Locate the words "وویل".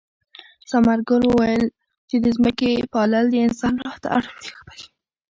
1.27-1.65